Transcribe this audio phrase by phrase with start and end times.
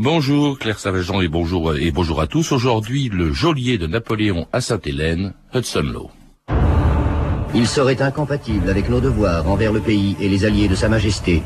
[0.00, 2.52] Bonjour Claire Savageant et bonjour et bonjour à tous.
[2.52, 6.10] Aujourd'hui, le geôlier de Napoléon à Sainte-Hélène, Hudson Law.
[7.52, 11.42] Il serait incompatible avec nos devoirs envers le pays et les alliés de Sa Majesté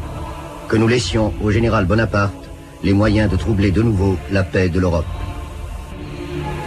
[0.68, 2.50] que nous laissions au général Bonaparte
[2.84, 5.06] les moyens de troubler de nouveau la paix de l'Europe.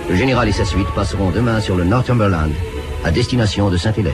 [0.10, 2.52] Le général et sa suite passeront demain sur le Northumberland
[3.04, 4.14] à destination de Sainte-Hélène.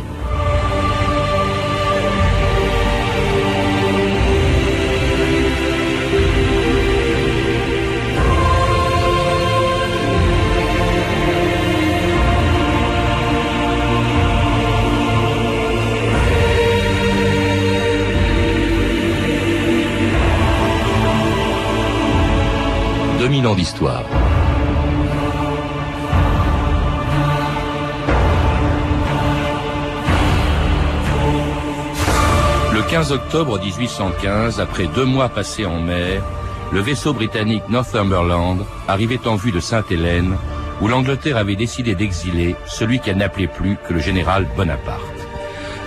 [32.74, 36.22] Le 15 octobre 1815, après deux mois passés en mer,
[36.72, 40.38] le vaisseau britannique Northumberland arrivait en vue de Sainte-Hélène,
[40.80, 45.02] où l'Angleterre avait décidé d'exiler celui qu'elle n'appelait plus que le général Bonaparte.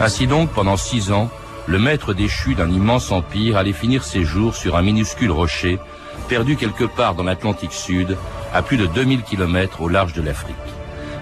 [0.01, 1.31] Ainsi donc, pendant six ans,
[1.67, 5.79] le maître déchu d'un immense empire allait finir ses jours sur un minuscule rocher
[6.25, 8.17] perdu quelque part dans l'Atlantique Sud,
[8.53, 10.57] à plus de 2000 km au large de l'Afrique.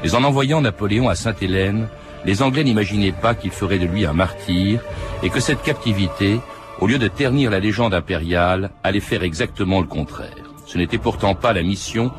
[0.03, 1.89] Mais en envoyant Napoléon à Sainte-Hélène,
[2.25, 4.80] les Anglais n'imaginaient pas qu'il ferait de lui un martyr
[5.23, 6.41] et que cette captivité,
[6.80, 10.50] au lieu de ternir la légende impériale, allait faire exactement le contraire.
[10.67, 12.12] Ce n'était pourtant pas la mission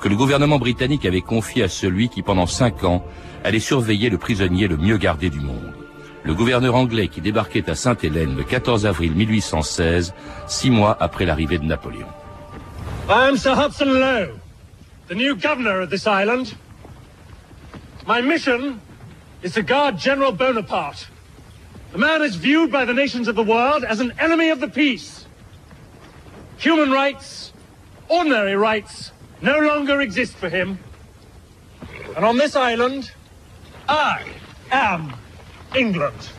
[0.00, 3.04] que le gouvernement britannique avait confiée à celui qui, pendant cinq ans,
[3.44, 5.74] allait surveiller le prisonnier le mieux gardé du monde.
[6.22, 10.14] Le gouverneur anglais qui débarquait à Sainte-Hélène le 14 avril 1816,
[10.46, 12.06] six mois après l'arrivée de Napoléon.
[13.10, 14.38] I am Sir Hudson Lowe,
[15.08, 16.54] the new governor of this island.
[18.06, 18.80] My mission
[19.42, 21.08] is to guard General Bonaparte.
[21.90, 24.68] The man is viewed by the nations of the world as an enemy of the
[24.68, 25.26] peace.
[26.58, 27.52] Human rights,
[28.08, 29.10] ordinary rights,
[29.42, 30.78] no longer exist for him.
[32.14, 33.10] And on this island,
[33.88, 34.24] I
[34.70, 35.14] am
[35.74, 36.30] England.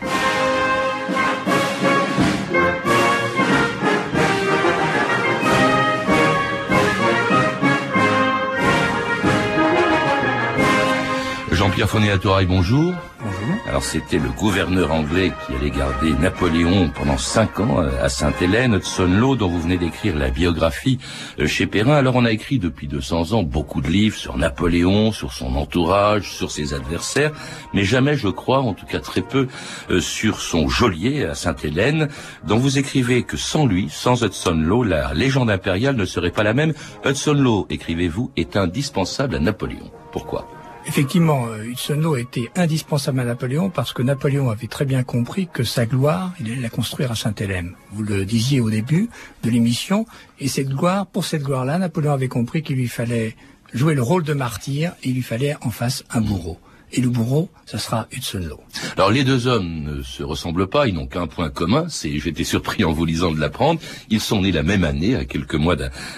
[12.48, 12.94] Bonjour.
[13.20, 13.56] Bonjour.
[13.68, 18.76] Alors c'était le gouverneur anglais qui allait garder Napoléon pendant cinq ans euh, à Sainte-Hélène,
[18.76, 21.00] Hudson Law, dont vous venez d'écrire la biographie
[21.40, 21.96] euh, chez Perrin.
[21.96, 26.32] Alors on a écrit depuis 200 ans beaucoup de livres sur Napoléon, sur son entourage,
[26.32, 27.32] sur ses adversaires,
[27.74, 29.48] mais jamais, je crois, en tout cas très peu,
[29.90, 32.10] euh, sur son geôlier à Sainte-Hélène,
[32.46, 36.44] dont vous écrivez que sans lui, sans Hudson Law, la légende impériale ne serait pas
[36.44, 36.74] la même.
[37.06, 39.90] Hudson Law, écrivez-vous, est indispensable à Napoléon.
[40.12, 40.48] Pourquoi?
[40.88, 45.64] Effectivement, euh, Hudson était indispensable à Napoléon parce que Napoléon avait très bien compris que
[45.64, 47.74] sa gloire, il allait la construire à Saint-Hélène.
[47.92, 49.10] Vous le disiez au début
[49.44, 50.06] de l'émission,
[50.40, 53.36] et cette gloire, pour cette gloire-là, Napoléon avait compris qu'il lui fallait
[53.74, 56.60] jouer le rôle de martyr et il lui fallait en face un bourreau
[56.94, 58.60] et le bourreau, ça sera Hudson Law.
[58.98, 62.44] Alors les deux hommes ne se ressemblent pas, ils n'ont qu'un point commun, c'est, j'étais
[62.44, 63.80] surpris en vous lisant de l'apprendre,
[64.10, 65.76] ils sont nés la même année, à quelques mois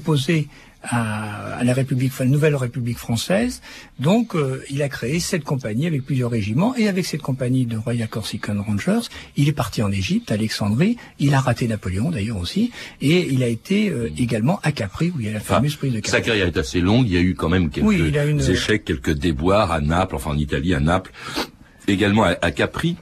[0.86, 3.60] opposés à, la République, la nouvelle République française.
[3.98, 7.76] Donc, euh, il a créé cette compagnie avec plusieurs régiments et avec cette compagnie de
[7.76, 10.96] Royal Corsican Rangers, il est parti en Égypte, Alexandrie.
[11.18, 15.20] Il a raté Napoléon d'ailleurs aussi, et il a été euh, également à Capri où
[15.20, 16.10] il y a la fameuse prise de Capri.
[16.10, 17.06] Sa carrière est assez longue.
[17.06, 20.74] Il y a eu quand même quelques échecs, quelques déboires à Naples, enfin en Italie,
[20.74, 21.12] à Naples,
[21.88, 22.96] également à Capri.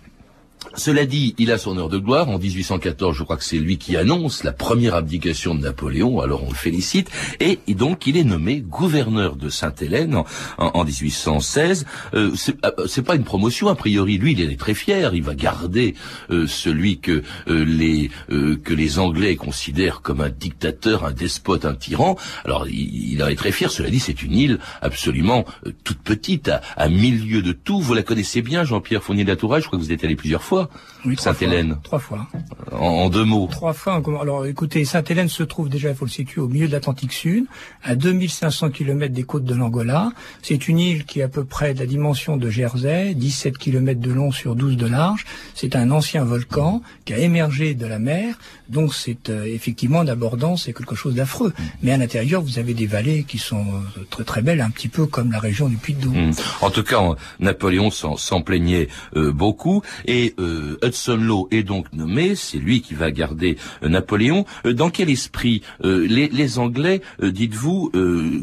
[0.77, 2.29] Cela dit, il a son heure de gloire.
[2.29, 6.45] En 1814, je crois que c'est lui qui annonce la première abdication de Napoléon, alors
[6.45, 7.11] on le félicite.
[7.41, 10.23] Et donc, il est nommé gouverneur de Sainte-Hélène
[10.59, 11.87] en, 1816.
[12.15, 12.33] Euh,
[12.65, 14.19] euh, c'est pas une promotion, a priori.
[14.19, 15.15] Lui, il est très fier.
[15.15, 15.95] Il va garder
[16.31, 21.75] euh, celui que euh, les que les Anglais considèrent comme un dictateur, un despote, un
[21.75, 22.17] tyran.
[22.45, 23.71] Alors, il, en est très fier.
[23.71, 25.45] Cela dit, c'est une île absolument
[25.85, 27.81] toute petite, à, à milieu de tout.
[27.81, 29.61] Vous la connaissez bien, Jean-Pierre Fournier de la.
[29.61, 30.64] Je crois que vous êtes allé plusieurs fois.
[31.05, 31.77] Oui, Sainte-Hélène.
[31.83, 32.27] Trois fois.
[32.73, 33.49] En, deux mots.
[33.51, 34.03] Trois fois.
[34.21, 37.47] Alors, écoutez, Sainte-Hélène se trouve déjà, il faut le situer, au milieu de l'Atlantique Sud,
[37.83, 40.13] à 2500 km des côtes de l'Angola.
[40.43, 44.01] C'est une île qui est à peu près de la dimension de Jersey, 17 km
[44.01, 45.25] de long sur 12 de large.
[45.55, 48.39] C'est un ancien volcan qui a émergé de la mer.
[48.69, 51.53] Donc, c'est euh, effectivement, en abordant, c'est quelque chose d'affreux.
[51.83, 54.89] Mais à l'intérieur, vous avez des vallées qui sont euh, très très belles, un petit
[54.89, 56.31] peu comme la région du Puy-de-Dôme.
[56.31, 56.33] Hmm.
[56.61, 57.01] En tout cas,
[57.41, 59.83] Napoléon s'en plaignait euh, beaucoup.
[60.07, 64.45] Et euh, Hudson Law est donc nommé, c'est lui qui va garder euh, Napoléon.
[64.67, 67.91] Euh, dans quel esprit les, Anglais, dites-vous,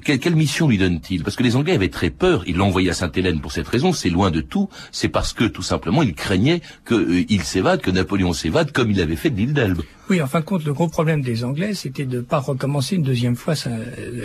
[0.03, 1.23] quelle, mission lui donnent-ils?
[1.23, 3.93] Parce que les Anglais avaient très peur, ils l'ont envoyé à Sainte-Hélène pour cette raison,
[3.93, 8.33] c'est loin de tout, c'est parce que tout simplement ils craignaient qu'il s'évade, que Napoléon
[8.33, 9.81] s'évade, comme il avait fait de l'île d'Elbe.
[10.11, 12.97] Oui, en fin de compte, le gros problème des Anglais, c'était de ne pas recommencer
[12.97, 13.53] une deuxième fois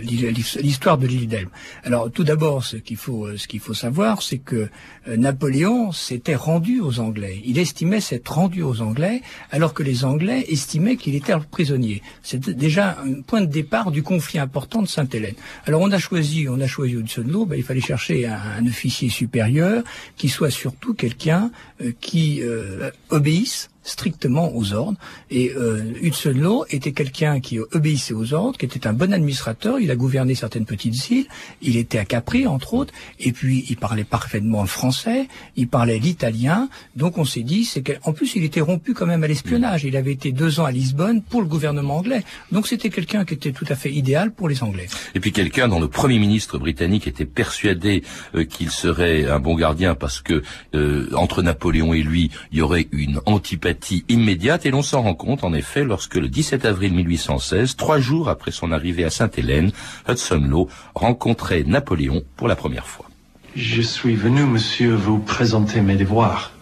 [0.02, 1.48] l'histoire de l'île d'Elbe.
[1.84, 4.68] Alors, tout d'abord, ce qu'il faut, ce qu'il faut savoir, c'est que
[5.06, 7.40] Napoléon s'était rendu aux Anglais.
[7.44, 9.22] Il estimait s'être rendu aux Anglais,
[9.52, 12.02] alors que les Anglais estimaient qu'il était prisonnier.
[12.20, 15.36] C'était déjà un point de départ du conflit important de Sainte-Hélène.
[15.66, 19.08] Alors on a choisi, on a choisi Hudson Law, ben, il fallait chercher un, officier
[19.08, 19.84] supérieur
[20.16, 24.98] qui soit surtout quelqu'un euh, qui euh, obéisse strictement aux ordres.
[25.30, 29.78] Et euh, Hudson Law était quelqu'un qui obéissait aux ordres, qui était un bon administrateur.
[29.80, 31.26] Il a gouverné certaines petites îles.
[31.62, 32.92] Il était à Capri, entre autres.
[33.20, 35.28] Et puis, il parlait parfaitement le français.
[35.54, 36.68] Il parlait l'italien.
[36.96, 39.84] Donc, on s'est dit, c'est qu'en plus, il était rompu quand même à l'espionnage.
[39.84, 42.24] Il avait été deux ans à Lisbonne pour le gouvernement anglais.
[42.52, 44.88] Donc, c'était quelqu'un qui était tout à fait idéal pour les Anglais.
[45.14, 48.02] Et puis, quelqu'un dont le Premier ministre britannique était persuadé
[48.34, 50.42] euh, qu'il serait un bon gardien parce que
[50.74, 53.75] euh, entre Napoléon et lui, il y aurait une antipathie
[54.08, 58.28] immédiate et l'on s'en rend compte en effet lorsque le 17 avril 1816, trois jours
[58.28, 59.72] après son arrivée à Sainte-Hélène,
[60.08, 63.06] Hudson Law rencontrait Napoléon pour la première fois.
[63.54, 66.52] Je suis venu, monsieur, vous présenter mes devoirs.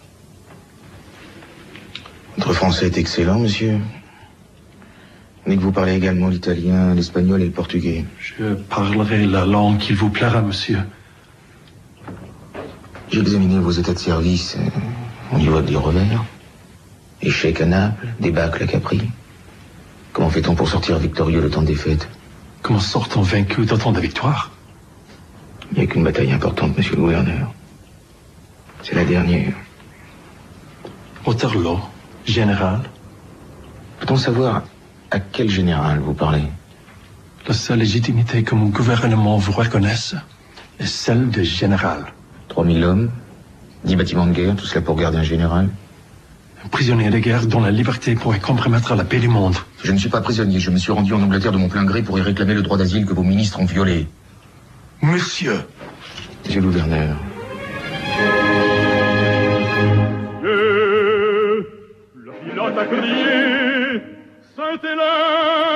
[2.37, 3.79] Votre français est excellent, monsieur.
[5.47, 8.05] Mais que vous parlez également l'italien, l'espagnol et le portugais.
[8.19, 10.79] Je parlerai la langue qu'il vous plaira, monsieur.
[13.11, 14.57] J'ai examiné vos états de service.
[15.33, 16.25] On y voit des revers.
[17.25, 19.01] Échec à Naples, débâcle à Capri.
[20.13, 22.07] Comment fait-on pour sortir victorieux le temps des fêtes?
[22.61, 24.51] Comment sort-on vaincu d'autant de victoires
[25.73, 27.51] Il n'y a qu'une bataille importante, monsieur le gouverneur.
[28.83, 29.55] C'est la dernière.
[31.25, 31.81] Waterloo,
[32.27, 32.81] général.
[34.01, 34.63] Peut-on savoir
[35.11, 36.45] à quel général vous parlez?
[37.49, 40.15] La seule légitimité que mon gouvernement vous reconnaisse
[40.79, 42.05] est celle de général.
[42.49, 43.11] 3000 hommes,
[43.85, 45.71] 10 bâtiments de guerre, tout cela pour garder un général?
[46.71, 49.57] Prisonnier de guerre dont la liberté pourrait compromettre la paix du monde.
[49.83, 50.61] Je ne suis pas prisonnier.
[50.61, 52.79] Je me suis rendu en Angleterre de mon plein gré pour y réclamer le droit
[52.79, 54.07] d'asile que vos ministres ont violé.
[55.03, 55.61] Monsieur.
[56.45, 57.17] Monsieur le gouverneur.
[64.83, 65.74] le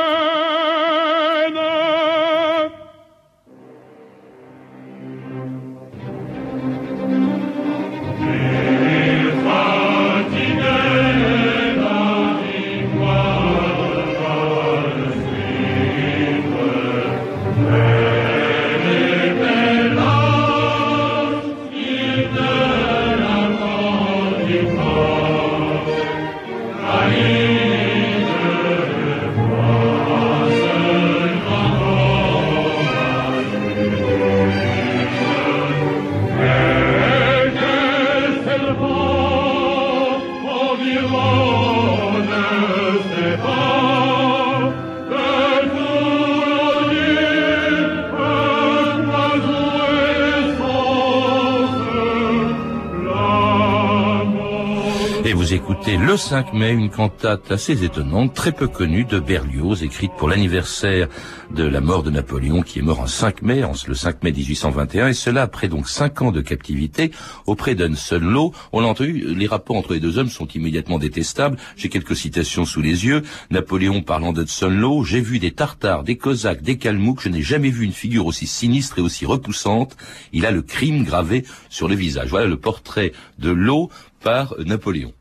[56.16, 61.08] 5 mai une cantate assez étonnante, très peu connue de Berlioz, écrite pour l'anniversaire
[61.50, 65.08] de la mort de Napoléon, qui est mort en 5 mai, le 5 mai 1821,
[65.08, 67.10] et cela après donc 5 ans de captivité
[67.46, 68.52] auprès d'un seul lot.
[68.72, 71.58] On l'a entendu, les rapports entre les deux hommes sont immédiatement détestables.
[71.76, 73.22] J'ai quelques citations sous les yeux.
[73.50, 74.32] Napoléon parlant
[74.62, 78.26] Law, j'ai vu des Tartares, des Cosaques, des Kalmouks, je n'ai jamais vu une figure
[78.26, 79.96] aussi sinistre et aussi repoussante.
[80.32, 82.30] Il a le crime gravé sur le visage.
[82.30, 85.12] Voilà le portrait de Law par Napoléon.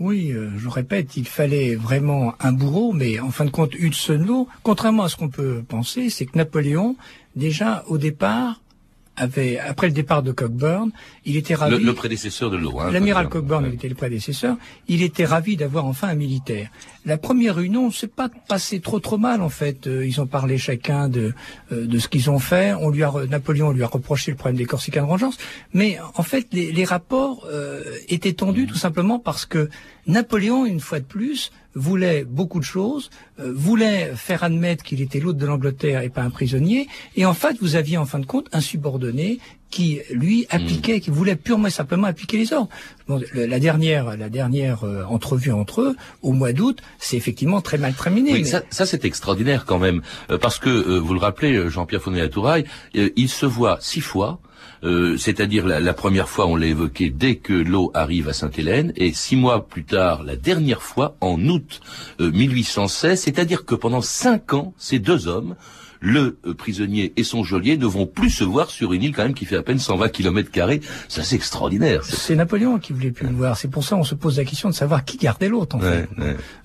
[0.00, 4.46] Oui, euh, je répète, il fallait vraiment un bourreau, mais en fin de compte, Hudson
[4.64, 6.96] contrairement à ce qu'on peut penser, c'est que Napoléon,
[7.36, 8.60] déjà au départ,
[9.16, 10.90] avait, après le départ de Cockburn,
[11.24, 11.82] il était ravi.
[11.82, 12.80] Le, prédécesseur de l'eau.
[12.80, 14.56] Hein, L'amiral Cockburn était le prédécesseur.
[14.88, 16.70] Il était ravi d'avoir enfin un militaire.
[17.04, 19.86] La première réunion, c'est pas passé trop trop mal en fait.
[19.86, 21.34] Euh, ils ont parlé chacun de
[21.72, 22.74] euh, de ce qu'ils ont fait.
[22.74, 25.36] On lui a Napoléon lui a reproché le problème des Corsicains de vengeance,
[25.72, 29.68] mais en fait les, les rapports euh, étaient tendus tout simplement parce que
[30.06, 35.20] Napoléon, une fois de plus, voulait beaucoup de choses, euh, voulait faire admettre qu'il était
[35.20, 38.26] l'hôte de l'Angleterre et pas un prisonnier, et en fait, vous aviez en fin de
[38.26, 39.38] compte un subordonné
[39.70, 42.68] qui lui appliquait, qui voulait purement et simplement appliquer les ordres.
[43.34, 47.92] la dernière, la dernière euh, entrevue entre eux, au mois d'août, c'est effectivement très mal
[47.94, 48.32] terminé.
[48.32, 52.64] Oui, ça, ça c'est extraordinaire quand même, euh, parce que vous le rappelez, Jean-Pierre Fonnet-Latouraille,
[52.94, 54.38] il se voit six fois
[54.84, 59.12] euh, c'est-à-dire la, première fois, on l'a évoqué, dès que l'eau arrive à Sainte-Hélène, et
[59.12, 61.80] six mois plus tard, la dernière fois, en août
[62.20, 65.56] 1816, euh, c'est-à-dire que pendant cinq ans, ces deux hommes
[66.04, 69.22] le euh, prisonnier et son geôlier ne vont plus se voir sur une île quand
[69.22, 70.80] même qui fait à peine 120 km carrés.
[71.08, 72.04] Ça c'est extraordinaire.
[72.04, 73.56] C'est Napoléon qui voulait plus le voir.
[73.56, 76.08] C'est pour ça qu'on se pose la question de savoir qui gardait l'autre en fait.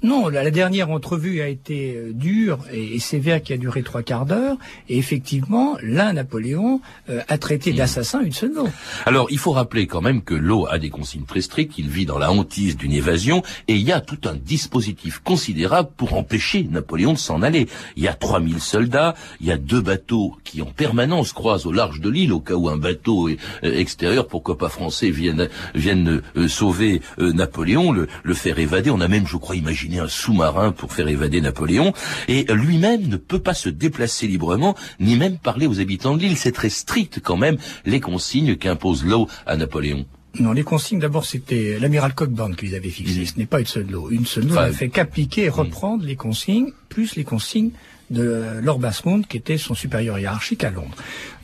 [0.03, 4.25] Non, la, dernière entrevue a été euh, dure et, sévère qui a duré trois quarts
[4.25, 4.57] d'heure.
[4.89, 8.67] Et effectivement, là, Napoléon euh, a traité d'assassin une seule eau.
[9.05, 11.77] Alors il faut rappeler quand même que l'eau a des consignes très strictes.
[11.77, 15.89] Il vit dans la hantise d'une évasion et il y a tout un dispositif considérable
[15.95, 17.67] pour empêcher Napoléon de s'en aller.
[17.95, 21.71] Il y a 3000 soldats, il y a deux bateaux qui en permanence croisent au
[21.71, 26.21] large de l'île au cas où un bateau euh, extérieur, pourquoi pas français, vienne, vienne
[26.35, 28.89] euh, sauver euh, Napoléon, le, le, faire évader.
[28.89, 31.93] On a même, je crois, imaginé un sous-marin pour faire évader Napoléon.
[32.27, 36.37] Et lui-même ne peut pas se déplacer librement, ni même parler aux habitants de l'île.
[36.37, 40.05] C'est très strict quand même les consignes qu'impose l'eau à Napoléon.
[40.39, 43.25] Non, les consignes, d'abord, c'était l'amiral Cockburn qui les avait fixées.
[43.25, 47.15] Ce n'est pas une seule Une seule n'a fait qu'appliquer et reprendre les consignes, plus
[47.15, 47.71] les consignes
[48.09, 50.95] de Lord Basmont, qui était son supérieur hiérarchique à Londres.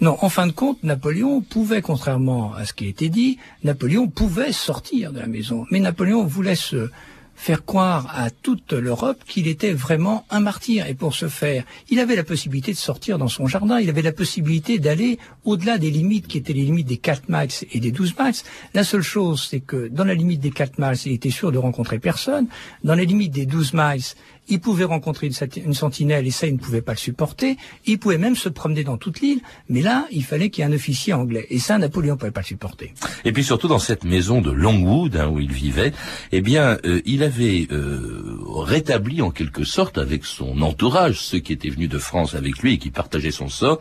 [0.01, 4.07] Non, en fin de compte, Napoléon pouvait, contrairement à ce qui a été dit, Napoléon
[4.07, 5.65] pouvait sortir de la maison.
[5.71, 6.89] Mais Napoléon voulait se
[7.35, 10.87] faire croire à toute l'Europe qu'il était vraiment un martyr.
[10.87, 14.01] Et pour ce faire, il avait la possibilité de sortir dans son jardin, il avait
[14.01, 17.91] la possibilité d'aller au-delà des limites qui étaient les limites des 4 miles et des
[17.91, 18.33] 12 miles.
[18.73, 21.57] La seule chose, c'est que dans la limite des 4 miles, il était sûr de
[21.57, 22.47] rencontrer personne.
[22.83, 24.03] Dans les limites des 12 miles,
[24.47, 27.57] il pouvait rencontrer une, sentinelle et ça, il ne pouvait pas le supporter.
[27.85, 30.69] Il pouvait même se promener dans toute l'île, mais là, il fallait qu'il y ait
[30.69, 31.47] un officier anglais.
[31.49, 32.93] Et ça, Napoléon ne pouvait pas le supporter.
[33.23, 35.93] Et puis surtout dans cette maison de Longwood, hein, où il vivait,
[36.31, 41.53] eh bien, euh, il avait euh, rétabli en quelque sorte avec son entourage, ceux qui
[41.53, 43.79] étaient venus de France avec lui et qui partageaient son sort,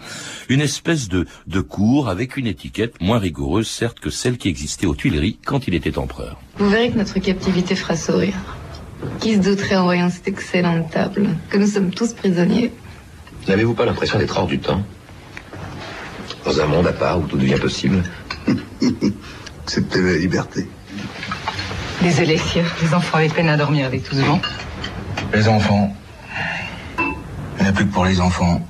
[0.48, 4.86] une espèce de, de cour avec une étiquette moins rigoureuse, certes, que celle qui existait
[4.86, 6.40] aux Tuileries quand il était empereur.
[6.58, 8.34] Vous verrez que notre captivité fera sourire.
[9.20, 12.72] Qui se douterait en voyant cette excellente table que nous sommes tous prisonniers
[13.48, 14.82] N'avez-vous pas l'impression d'être hors du temps?
[16.44, 18.02] Dans un monde à part où tout devient possible
[19.66, 20.68] C'était la liberté.
[22.02, 22.66] Désolé, sire.
[22.82, 24.40] Les enfants avaient peine à dormir avec tout ce vent.
[25.32, 25.96] Les enfants.
[26.98, 28.60] Il n'y en a plus que pour les enfants.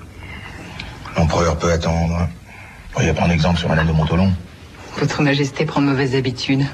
[1.16, 2.28] L'empereur peut attendre.
[3.00, 4.32] Il y a pas un exemple sur Madame de Montolon.
[4.98, 6.64] Votre Majesté prend de mauvaises habitudes.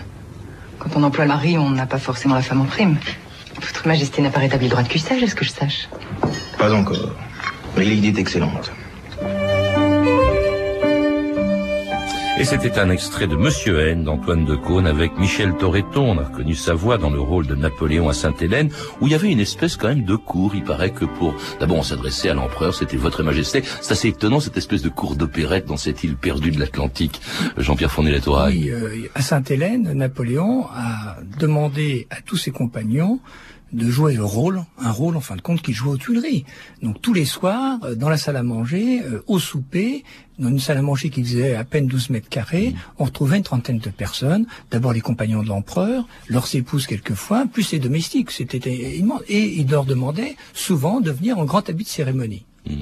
[0.78, 2.98] Quand on emploie le mari, on n'a pas forcément la femme en prime.
[3.60, 5.88] Votre Majesté n'a pas rétabli le droit de cuissage, est-ce que je sache
[6.58, 7.14] Pas encore.
[7.76, 8.72] Mais l'idée est excellente.
[12.40, 16.00] Et c'était un extrait de Monsieur N d'Antoine de Caunes avec Michel Toretto.
[16.00, 18.70] On a reconnu sa voix dans le rôle de Napoléon à Sainte-Hélène,
[19.02, 20.52] où il y avait une espèce quand même de cour.
[20.54, 23.62] Il paraît que pour, d'abord on s'adressait à l'empereur, c'était Votre Majesté.
[23.82, 27.20] C'est assez étonnant cette espèce de cour d'opérette dans cette île perdue de l'Atlantique.
[27.58, 28.56] Jean-Pierre Fournier-Latouraille.
[28.56, 33.20] Oui, euh, à Sainte-Hélène, Napoléon a demandé à tous ses compagnons
[33.72, 36.44] de jouer le rôle, un rôle en fin de compte qu'il jouait aux Tuileries.
[36.82, 40.04] Donc tous les soirs, euh, dans la salle à manger, euh, au souper,
[40.38, 43.42] dans une salle à manger qui faisait à peine 12 mètres carrés, on retrouvait une
[43.42, 44.46] trentaine de personnes.
[44.70, 48.30] D'abord les compagnons de l'empereur, leurs épouses quelquefois, plus les domestiques.
[48.30, 49.22] C'était immense.
[49.28, 52.44] Et il leur demandait souvent de venir en grand habit de cérémonie.
[52.66, 52.74] Mmh.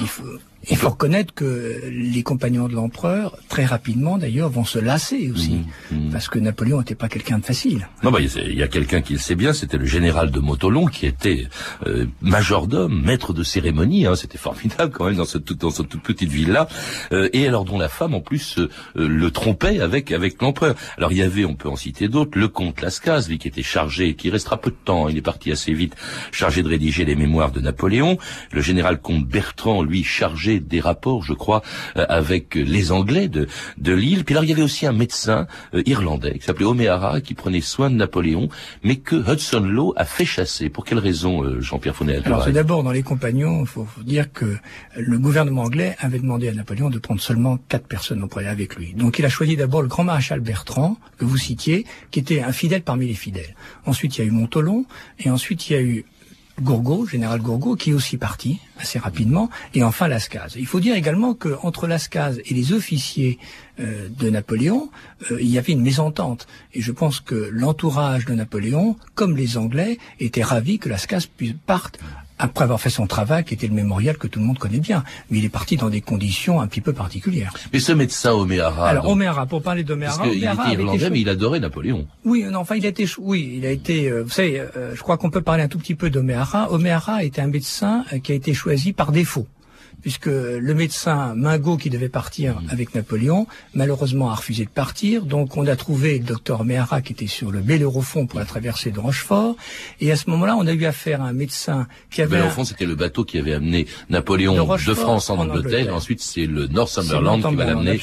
[0.00, 0.24] Il faut,
[0.70, 5.60] il faut reconnaître que les compagnons de l'empereur, très rapidement d'ailleurs, vont se lasser aussi,
[5.90, 6.10] mmh, mmh.
[6.10, 7.88] parce que Napoléon n'était pas quelqu'un de facile.
[8.02, 10.86] Non, bah, il y a quelqu'un qui le sait bien, c'était le général de Motolon,
[10.86, 11.48] qui était
[11.86, 16.02] euh, majordome, maître de cérémonie, hein, c'était formidable quand même dans, cette, dans cette toute
[16.02, 16.68] petite ville-là,
[17.12, 20.74] euh, et alors dont la femme en plus euh, le trompait avec avec l'empereur.
[20.96, 23.62] Alors il y avait, on peut en citer d'autres, le comte Lascaz, lui qui était
[23.62, 25.96] chargé, qui restera peu de temps, il est parti assez vite,
[26.30, 28.18] chargé de rédiger les mémoires de Napoléon,
[28.52, 31.62] le général comte Bertrand, lui chargé des rapports, je crois,
[31.96, 33.46] euh, avec les Anglais de,
[33.78, 34.24] de l'île.
[34.24, 37.60] Puis alors, il y avait aussi un médecin euh, irlandais qui s'appelait O'Meara, qui prenait
[37.60, 38.48] soin de Napoléon,
[38.82, 40.68] mais que Hudson Law a fait chasser.
[40.68, 44.32] Pour quelle raison, euh, Jean-Pierre Founet Alors, c'est d'abord, dans les compagnons, il faut, dire
[44.32, 44.56] que
[44.96, 48.94] le gouvernement anglais avait demandé à Napoléon de prendre seulement quatre personnes auprès avec lui.
[48.94, 52.52] Donc, il a choisi d'abord le grand maréchal Bertrand, que vous citiez, qui était un
[52.52, 53.54] fidèle parmi les fidèles.
[53.86, 54.84] Ensuite, il y a eu Montolon,
[55.18, 56.04] et ensuite, il y a eu
[56.60, 60.54] Gourgaud, général Gourgaud, qui est aussi parti assez rapidement, et enfin Lascaz.
[60.56, 63.38] Il faut dire également que entre Lascaz et les officiers
[63.80, 64.90] euh, de Napoléon,
[65.30, 66.46] euh, il y avait une mésentente.
[66.74, 71.28] Et je pense que l'entourage de Napoléon, comme les Anglais, étaient ravis que Lascaz
[71.66, 71.98] parte
[72.38, 75.04] après avoir fait son travail, qui était le mémorial que tout le monde connaît bien.
[75.30, 77.54] Mais il est parti dans des conditions un petit peu particulières.
[77.72, 78.88] Mais ce médecin O'Meara...
[78.88, 80.18] Alors, O'Meara, pour parler d'Oméhara...
[80.18, 82.06] Parce qu'il était irlandais, mais il adorait Napoléon.
[82.24, 83.06] Oui, non, enfin, il a été...
[83.18, 84.08] Oui, il a été...
[84.08, 86.70] Euh, vous savez, euh, je crois qu'on peut parler un tout petit peu d'Oméhara.
[86.72, 89.46] O'Meara était un médecin euh, qui a été choisi par défaut
[90.02, 95.24] puisque le médecin Mingo qui devait partir avec Napoléon, malheureusement a refusé de partir.
[95.24, 98.90] Donc on a trouvé le docteur Méhara qui était sur le Bellérophon pour la traversée
[98.90, 99.56] de Rochefort.
[100.00, 102.32] Et à ce moment-là, on a eu affaire à un médecin qui avait...
[102.32, 105.88] Le Bellérophon, c'était le bateau qui avait amené Napoléon de, France en, Angleterre.
[105.88, 108.00] Et ensuite, c'est le Northumberland qui va l'amener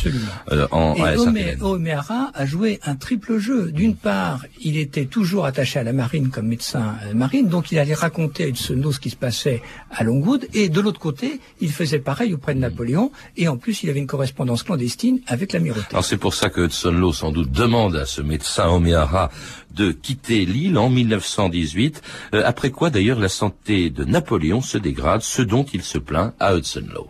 [0.51, 0.96] euh, en
[1.36, 3.72] et O'Meara a joué un triple jeu.
[3.72, 7.79] D'une part, il était toujours attaché à la marine comme médecin euh, marine, donc il
[7.79, 10.48] allait raconter à Hudson ce qui se passait à Longwood.
[10.53, 13.89] Et de l'autre côté, il faisait c'est pareil auprès de Napoléon, et en plus il
[13.89, 15.88] avait une correspondance clandestine avec l'amirauté.
[15.91, 19.29] Alors c'est pour ça que Hudson Law sans doute demande à ce médecin O'Meara
[19.75, 22.01] de quitter l'île en 1918,
[22.34, 26.34] euh, après quoi d'ailleurs la santé de Napoléon se dégrade, ce dont il se plaint
[26.39, 27.08] à Hudson Law.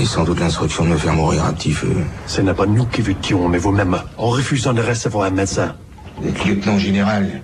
[0.00, 1.92] Et sans doute l'instruction de me faire mourir un petit feu.
[2.26, 5.74] Ce n'est pas nous qui vous tuons, mais vous-même, en refusant de recevoir un médecin.
[6.16, 7.42] Vous êtes lieutenant général.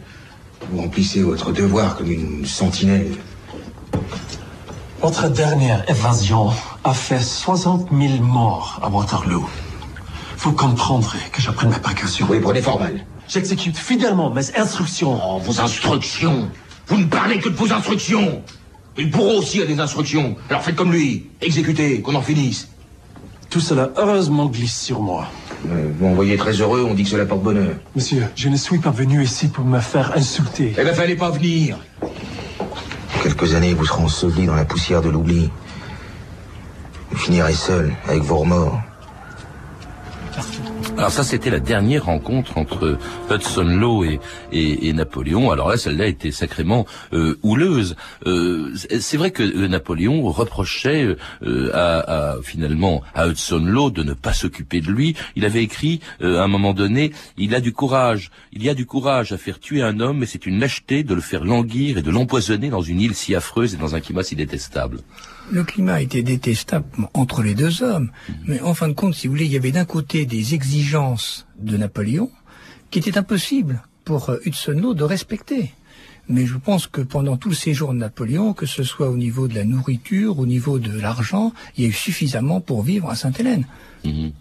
[0.71, 3.13] Vous remplissez votre devoir comme une sentinelle.
[5.05, 6.49] Votre dernière évasion
[6.83, 9.47] a fait 60 000 morts à Waterloo.
[10.39, 12.27] Vous comprendrez que je prenne mes précautions.
[12.31, 13.05] Oui, prenez formel.
[13.29, 15.21] J'exécute fidèlement mes instructions.
[15.23, 16.49] Oh, vos instructions
[16.87, 18.43] Vous ne parlez que de vos instructions
[18.97, 20.37] Le bourreau aussi a des instructions.
[20.49, 21.27] Alors faites comme lui.
[21.43, 22.71] Exécutez, qu'on en finisse.
[23.51, 25.27] Tout cela heureusement glisse sur moi.
[25.69, 27.75] Euh, vous envoyez très heureux, on dit que cela porte bonheur.
[27.95, 30.75] Monsieur, je ne suis pas venu ici pour me faire insulter.
[30.79, 31.77] Eh ben, fallait pas venir
[33.25, 35.51] quelques années, vous serez enseveli dans la poussière de l'oubli.
[37.11, 38.79] Vous finirez seul, avec vos remords.
[40.97, 42.99] Alors ça, c'était la dernière rencontre entre
[43.31, 44.21] Hudson Law et,
[44.53, 45.51] et, Napoléon.
[45.51, 47.97] Alors là, celle-là était sacrément euh, houleuse.
[48.27, 54.03] Euh, c'est vrai que euh, Napoléon reprochait euh, à, à, finalement à Hudson Law de
[54.03, 55.17] ne pas s'occuper de lui.
[55.37, 58.87] Il avait écrit à un moment donné, il a du courage, il y a du
[58.87, 62.03] courage à faire tuer un homme, mais c'est une lâcheté de le faire languir et
[62.03, 65.01] de l'empoisonner dans une île si affreuse et dans un climat si détestable
[65.51, 68.11] le climat était détestable entre les deux hommes,
[68.47, 71.47] mais en fin de compte, si vous voulez, il y avait d'un côté des exigences
[71.59, 72.31] de Napoléon
[72.91, 75.73] qui étaient impossibles pour euh, Hudson de respecter.
[76.29, 79.47] Mais je pense que pendant tout le séjour de Napoléon, que ce soit au niveau
[79.47, 83.15] de la nourriture, au niveau de l'argent, il y a eu suffisamment pour vivre à
[83.15, 83.67] Sainte-Hélène.
[84.05, 84.33] Mhm.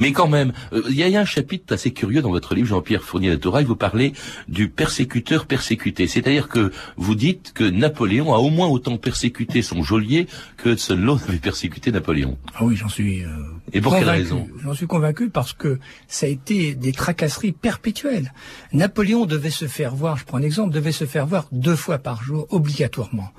[0.00, 3.02] Mais quand même, euh, il y, a un chapitre assez curieux dans votre livre, Jean-Pierre
[3.02, 4.12] Fournier de vous parlez
[4.48, 6.06] du persécuteur persécuté.
[6.06, 10.96] C'est-à-dire que vous dites que Napoléon a au moins autant persécuté son geôlier que Hudson
[10.96, 12.38] Law avait persécuté Napoléon.
[12.54, 13.22] Ah oui, j'en suis.
[13.24, 13.28] Euh,
[13.72, 14.48] Et pour quelle raison?
[14.62, 18.32] J'en suis convaincu parce que ça a été des tracasseries perpétuelles.
[18.72, 21.98] Napoléon devait se faire voir, je prends un exemple, devait se faire voir deux fois
[21.98, 23.30] par jour obligatoirement.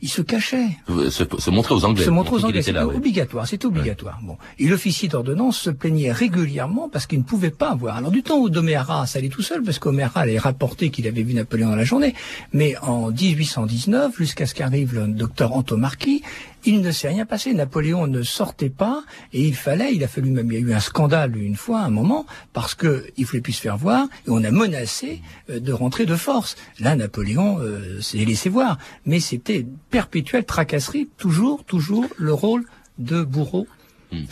[0.00, 0.68] Il se cachait.
[1.10, 2.04] Se, montrer aux Anglais.
[2.04, 4.20] Se montrer aux Anglais, c'était obligatoire, c'est obligatoire.
[4.22, 7.96] Bon, et l'officier d'ordonnance se plaignait régulièrement parce qu'il ne pouvait pas voir.
[7.96, 11.22] Alors du temps où Doméra, ça allait tout seul, parce qu'Oméra allait rapporter qu'il avait
[11.22, 12.14] vu Napoléon dans la journée,
[12.52, 16.22] mais en 1819, jusqu'à ce qu'arrive le docteur Antomarchi,
[16.64, 17.54] il ne s'est rien passé.
[17.54, 20.72] Napoléon ne sortait pas et il fallait, il a fallu même, il y a eu
[20.74, 24.30] un scandale une fois, un moment, parce que il voulait plus se faire voir et
[24.30, 26.56] on a menacé euh, de rentrer de force.
[26.80, 32.64] Là, Napoléon euh, s'est laissé voir, mais c'était perpétuelle tracasserie, toujours, toujours le rôle
[32.98, 33.66] de bourreau.
[34.12, 34.24] Mmh.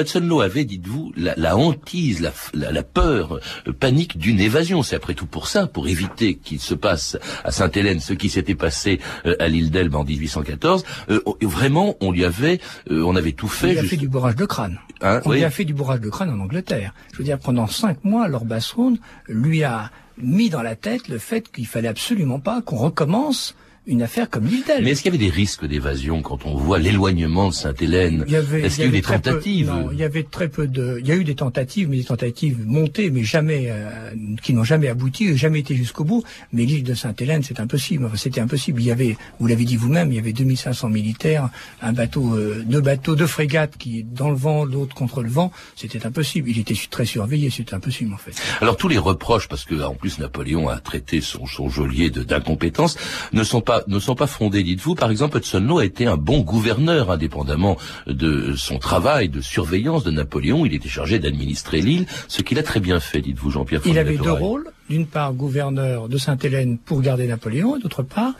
[0.00, 4.82] Hudson Law avait, dites-vous, la, hantise, la, peur, euh, panique d'une évasion.
[4.82, 8.54] C'est après tout pour ça, pour éviter qu'il se passe à Sainte-Hélène ce qui s'était
[8.54, 10.84] passé euh, à l'île d'Elbe en 1814.
[11.10, 13.72] Euh, vraiment, on lui avait, on avait tout fait.
[13.72, 14.78] Il a fait du bourrage de crâne.
[15.00, 16.94] Hein, on lui a fait du bourrage de crâne en Angleterre.
[17.12, 21.18] Je veux dire, pendant cinq mois, Lord Bassround lui a mis dans la tête le
[21.18, 23.54] fait qu'il fallait absolument pas qu'on recommence
[23.86, 24.84] une affaire comme l'île d'Elbe.
[24.84, 28.76] Mais est-ce qu'il y avait des risques d'évasion quand on voit l'éloignement de Sainte-Hélène Est-ce
[28.76, 30.98] qu'il y a eu des tentatives Non, il y avait très peu de.
[31.00, 34.10] Il y a eu des tentatives, mais des tentatives montées, mais jamais euh,
[34.42, 36.24] qui n'ont jamais abouti, et jamais été jusqu'au bout.
[36.52, 38.06] Mais l'île de Sainte-Hélène, c'est impossible.
[38.06, 38.80] Enfin, c'était impossible.
[38.80, 42.64] Il y avait, vous l'avez dit vous-même, il y avait 2500 militaires, un bateau, euh,
[42.66, 45.52] deux bateaux, deux frégates qui dans le vent, l'autre contre le vent.
[45.76, 46.50] C'était impossible.
[46.50, 47.50] Il était très surveillé.
[47.50, 48.32] C'était impossible en fait.
[48.60, 52.96] Alors tous les reproches, parce que en plus Napoléon a traité son, son geôlier d'incompétence,
[53.32, 54.94] ne sont pas ne sont pas fondés, dites-vous.
[54.94, 60.04] Par exemple, Hudson Law a été un bon gouverneur, indépendamment de son travail de surveillance
[60.04, 60.66] de Napoléon.
[60.66, 63.80] Il était chargé d'administrer l'île, ce qu'il a très bien fait, dites-vous, Jean-Pierre.
[63.86, 64.70] Il avait deux rôles.
[64.88, 68.34] D'une part, gouverneur de Sainte-Hélène pour garder Napoléon, et d'autre part,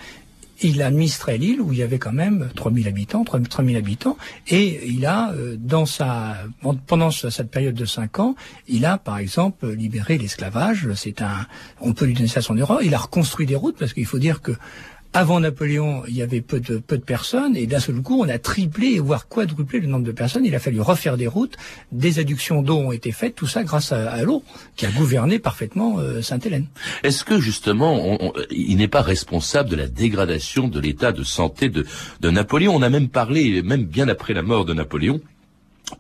[0.62, 4.16] il administrait l'île où il y avait quand même 3000 habitants, 3000 habitants,
[4.48, 6.36] et il a, euh, dans sa,
[6.86, 8.34] pendant cette période de 5 ans,
[8.68, 10.88] il a, par exemple, libéré l'esclavage.
[10.94, 11.46] C'est un,
[11.80, 12.82] on peut lui donner ça son erreur.
[12.82, 14.52] Il a reconstruit des routes parce qu'il faut dire que
[15.12, 18.28] avant Napoléon, il y avait peu de, peu de personnes, et d'un seul coup, on
[18.28, 20.44] a triplé, voire quadruplé le nombre de personnes.
[20.44, 21.56] Il a fallu refaire des routes,
[21.92, 24.42] des adductions d'eau ont été faites, tout ça grâce à, l'eau,
[24.76, 26.66] qui a gouverné parfaitement euh, Sainte-Hélène.
[27.02, 31.86] Est-ce que justement, il n'est pas responsable de la dégradation de l'état de santé de,
[32.20, 32.74] de Napoléon?
[32.74, 35.20] On a même parlé, même bien après la mort de Napoléon,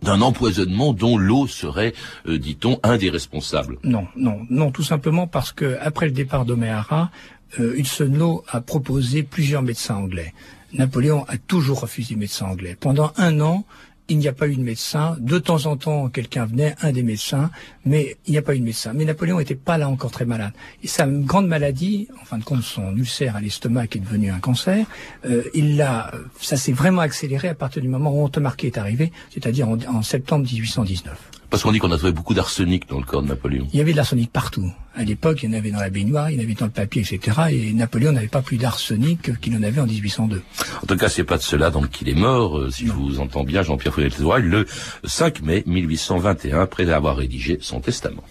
[0.02, 1.94] d'un empoisonnement dont l'eau serait,
[2.26, 3.78] euh, dit-on, un des responsables.
[3.84, 7.10] Non, non, non, tout simplement parce que après le départ d'Oméhara,
[7.58, 10.32] euh, a proposé plusieurs médecins anglais.
[10.72, 12.76] Napoléon a toujours refusé médecins anglais.
[12.78, 13.64] Pendant un an,
[14.08, 15.16] il n'y a pas eu de médecin.
[15.18, 17.50] De temps en temps, quelqu'un venait, un des médecins,
[17.84, 18.92] mais il n'y a pas eu de médecin.
[18.94, 20.52] Mais Napoléon n'était pas là encore très malade.
[20.82, 24.38] Et sa grande maladie, en fin de compte, son ulcère à l'estomac est devenu un
[24.38, 24.86] cancer,
[25.24, 29.12] euh, il l'a, ça s'est vraiment accéléré à partir du moment où Montemarquet est arrivé,
[29.30, 31.35] c'est-à-dire en, en septembre 1819.
[31.50, 33.68] Parce qu'on dit qu'on a trouvé beaucoup d'arsenic dans le corps de Napoléon.
[33.72, 34.70] Il y avait de l'arsenic partout.
[34.94, 36.72] À l'époque, il y en avait dans la baignoire, il y en avait dans le
[36.72, 37.38] papier, etc.
[37.50, 40.42] Et Napoléon n'avait pas plus d'arsenic qu'il en avait en 1802.
[40.82, 43.20] En tout cas, c'est pas de cela donc qu'il est mort, euh, si je vous
[43.20, 44.08] entends bien, Jean-Pierre fouet
[44.40, 44.66] le
[45.04, 48.24] 5 mai 1821, après avoir rédigé son testament.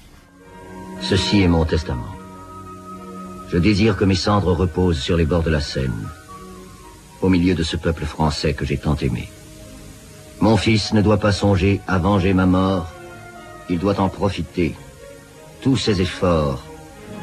[1.01, 2.15] Ceci est mon testament.
[3.51, 6.09] Je désire que mes cendres reposent sur les bords de la Seine,
[7.21, 9.29] au milieu de ce peuple français que j'ai tant aimé.
[10.41, 12.91] Mon fils ne doit pas songer à venger ma mort
[13.69, 14.75] il doit en profiter.
[15.61, 16.63] Tous ses efforts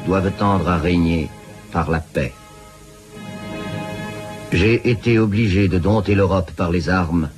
[0.05, 1.29] doivent tendre à régner
[1.71, 2.33] par la paix.
[4.51, 7.29] J'ai été obligé de dompter l'Europe par les armes.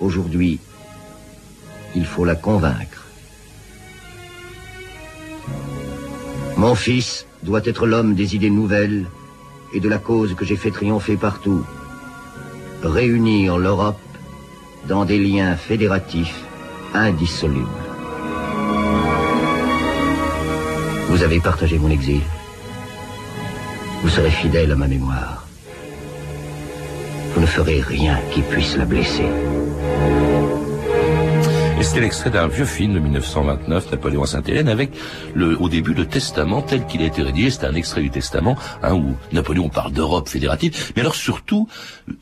[0.00, 0.60] Aujourd'hui,
[1.94, 3.06] il faut la convaincre.
[6.56, 9.06] Mon fils doit être l'homme des idées nouvelles
[9.72, 11.64] et de la cause que j'ai fait triompher partout.
[12.82, 13.98] Réunir l'Europe
[14.88, 16.45] dans des liens fédératifs
[16.94, 17.66] indissoluble.
[21.08, 22.20] Vous avez partagé mon exil.
[24.02, 25.46] Vous serez fidèle à ma mémoire.
[27.34, 29.28] Vous ne ferez rien qui puisse la blesser.
[31.78, 34.92] Et c'était l'extrait d'un vieux film de 1929, Napoléon à Sainte-Hélène, avec
[35.34, 37.50] le, au début le testament tel qu'il a été rédigé.
[37.50, 41.68] C'est un extrait du testament hein, où Napoléon parle d'Europe fédérative, mais alors surtout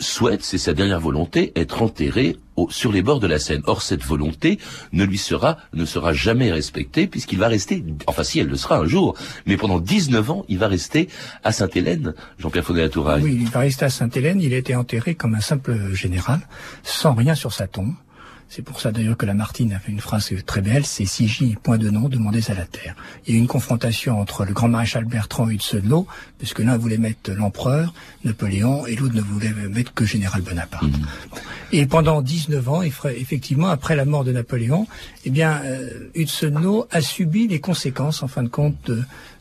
[0.01, 2.37] souhaite, c'est sa dernière volonté, être enterré
[2.71, 3.63] sur les bords de la Seine.
[3.67, 4.59] Or, cette volonté
[4.93, 8.79] ne lui sera, ne sera jamais respectée puisqu'il va rester, enfin si elle le sera
[8.79, 11.09] un jour, mais pendant 19 ans, il va rester
[11.43, 13.23] à Sainte-Hélène, Jean-Pierre Faudet Touraille.
[13.23, 16.41] Oui, il va rester à Sainte-Hélène, il a été enterré comme un simple général,
[16.83, 17.95] sans rien sur sa tombe.
[18.55, 21.57] C'est pour ça d'ailleurs que Lamartine a fait une phrase très belle, c'est si J,
[21.61, 22.95] point de nom, demandez à la terre.
[23.27, 26.07] Il y a eu une confrontation entre le grand maréchal Bertrand et Hudson
[26.39, 30.85] puisque l'un voulait mettre l'empereur, Napoléon, et l'autre ne voulait mettre que général Bonaparte.
[30.85, 31.05] Mhm.
[31.73, 34.87] Et pendant 19 ans, effectivement, après la mort de Napoléon,
[35.25, 36.11] eh bien, euh,
[36.93, 38.89] a subi les conséquences, en fin de compte,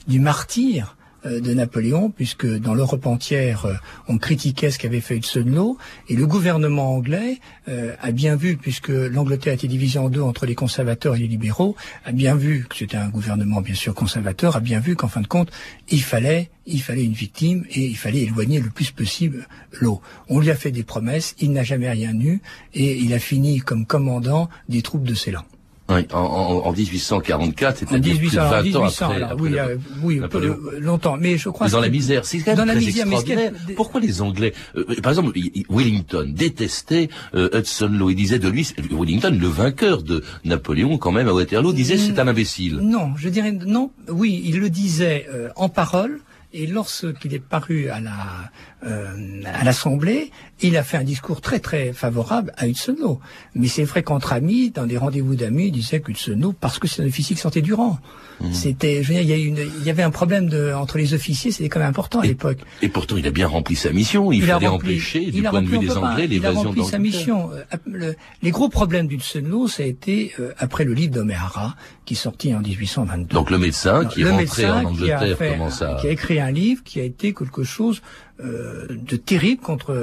[0.07, 3.73] du martyr euh, de Napoléon, puisque dans l'Europe entière, euh,
[4.07, 5.77] on critiquait ce qu'avait fait Hudson
[6.09, 10.21] et le gouvernement anglais euh, a bien vu, puisque l'Angleterre a été divisée en deux
[10.21, 13.93] entre les conservateurs et les libéraux, a bien vu que c'était un gouvernement bien sûr
[13.93, 15.51] conservateur, a bien vu qu'en fin de compte,
[15.89, 19.47] il fallait il fallait une victime et il fallait éloigner le plus possible
[19.81, 20.01] l'eau.
[20.29, 22.39] On lui a fait des promesses, il n'a jamais rien eu
[22.73, 25.43] et il a fini comme commandant des troupes de Ceylan.
[25.89, 30.21] Oui, en, en, 1844, c'était plus de 20 ans après, oui, euh, oui
[30.79, 31.17] longtemps.
[31.19, 33.51] Mais je crois dans la misère, c'est quand même très extraordinaire.
[33.75, 35.37] Pourquoi les Anglais, euh, par exemple,
[35.69, 38.09] Wellington détestait euh, Hudson Law.
[38.11, 42.17] Il disait de lui, Wellington, le vainqueur de Napoléon, quand même à Waterloo, disait c'est
[42.17, 42.77] un imbécile.
[42.77, 43.91] Non, je dirais non.
[44.07, 46.21] Oui, il le disait en parole.
[46.55, 51.59] Et lorsqu'il est paru à la, euh, à l'Assemblée, il a fait un discours très
[51.59, 53.19] très favorable à Hudson
[53.55, 57.01] Mais c'est vrai qu'entre amis, dans des rendez-vous d'amis, il disait qu'Hudson parce que c'est
[57.01, 57.97] un officier qui sortait du rang.
[58.41, 58.53] Mmh.
[58.53, 60.97] C'était, je veux dire, il y, a une, il y avait un problème de, entre
[60.97, 62.57] les officiers, c'était quand même important à l'époque.
[62.81, 64.31] Et pourtant, il a bien rempli sa mission.
[64.31, 67.49] Il, fallait empêcher, du point de vue des Anglais, l'évasion Il a rempli sa mission.
[67.93, 72.17] Euh, les gros problèmes d'Hudson ça a été euh, après le livre d'Omerara, qui est
[72.17, 73.33] sorti en 1822.
[73.33, 75.97] Donc le médecin qui est rentré en Angleterre commence à...
[76.01, 78.01] Qui a écrit un livre qui a été quelque chose
[78.43, 79.93] euh, de terrible contre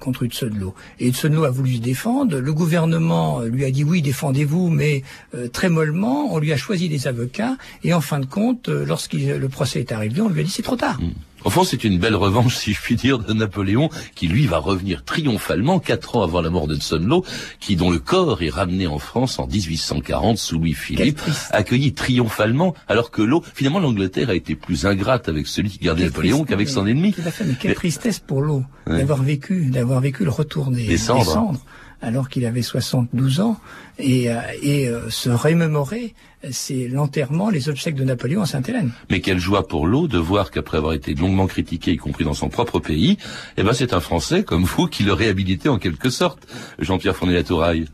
[0.00, 2.38] contre Hudson Et Hudson a voulu se défendre.
[2.38, 5.02] Le gouvernement lui a dit oui, défendez-vous, mais
[5.34, 6.32] euh, très mollement.
[6.32, 7.56] On lui a choisi des avocats.
[7.84, 10.50] Et en fin de compte, euh, lorsqu'il le procès est arrivé, on lui a dit
[10.50, 11.00] c'est trop tard.
[11.00, 11.12] Hmm.
[11.44, 14.58] Au fond, c'est une belle revanche, si je puis dire, de Napoléon, qui lui va
[14.58, 17.24] revenir triomphalement quatre ans avant la mort de Law,
[17.58, 23.10] qui dont le corps est ramené en France en 1840 sous Louis-Philippe, accueilli triomphalement, alors
[23.10, 26.86] que l'eau, finalement, l'Angleterre a été plus ingrate avec celui qui gardait Napoléon qu'avec son
[26.86, 27.14] ennemi.
[27.18, 31.60] mais quelle tristesse pour l'eau d'avoir vécu, d'avoir vécu le retour des, cendres
[32.02, 33.58] alors qu'il avait 72 ans,
[33.98, 36.14] et, euh, et euh, se remémorer,
[36.50, 38.90] c'est l'enterrement, les obsèques de Napoléon à Sainte-Hélène.
[39.10, 42.34] Mais quelle joie pour l'eau de voir qu'après avoir été longuement critiqué, y compris dans
[42.34, 43.16] son propre pays,
[43.56, 46.46] eh ben c'est un Français comme vous qui le réhabilitez en quelque sorte,
[46.80, 47.86] Jean-Pierre Fournier-Latouraille.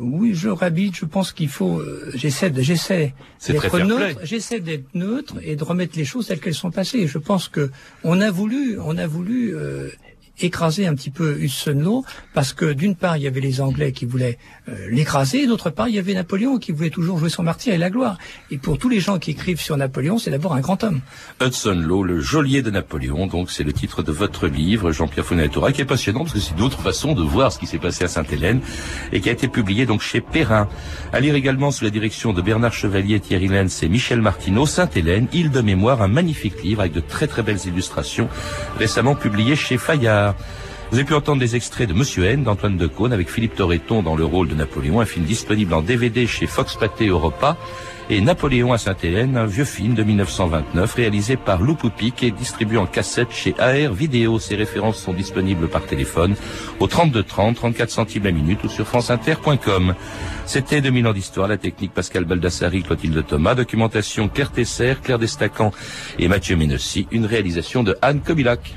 [0.00, 0.94] Oui, je réhabilite.
[0.94, 1.80] Je pense qu'il faut.
[1.80, 3.14] Euh, j'essaie, j'essaie
[3.48, 4.20] d'être neutre.
[4.22, 7.08] J'essaie d'être neutre et de remettre les choses telles qu'elles sont passées.
[7.08, 7.70] Je pense que
[8.04, 9.56] on a voulu, on a voulu
[10.40, 12.02] écraser un petit peu Hudson
[12.34, 15.88] parce que d'une part il y avait les Anglais qui voulaient euh, l'écraser, d'autre part
[15.88, 18.18] il y avait Napoléon qui voulait toujours jouer son martyr et la gloire.
[18.50, 21.00] Et pour tous les gens qui écrivent sur Napoléon, c'est d'abord un grand homme.
[21.40, 25.72] Hudson Law, le geôlier de Napoléon, donc c'est le titre de votre livre, Jean-Pierre Fonatora,
[25.72, 28.08] qui est passionnant parce que c'est d'autres façons de voir ce qui s'est passé à
[28.08, 28.60] Sainte-Hélène
[29.12, 30.68] et qui a été publié donc chez Perrin.
[31.12, 35.28] À lire également sous la direction de Bernard Chevalier, Thierry Lenz et Michel Martineau, Sainte-Hélène,
[35.32, 38.28] île de mémoire, un magnifique livre avec de très très belles illustrations,
[38.78, 40.27] récemment publié chez Fayard.
[40.90, 44.16] Vous avez pu entendre des extraits de Monsieur N d'Antoine Decaune avec Philippe Torreton dans
[44.16, 47.58] le rôle de Napoléon, un film disponible en DVD chez Fox Pathé Europa
[48.10, 52.78] et Napoléon à Sainte-Hélène, un vieux film de 1929 réalisé par Lou Poupic et distribué
[52.78, 54.38] en cassette chez AR Vidéo.
[54.38, 56.34] Ces références sont disponibles par téléphone
[56.80, 59.94] au 32 30, 34 centimes la minute ou sur franceinter.com.
[60.46, 65.70] C'était 2000 ans d'histoire, la technique Pascal Baldassari, Clotilde Thomas, documentation Claire Tesser, Claire Destacan
[66.18, 68.74] et Mathieu Ménossi, une réalisation de Anne Kobilac.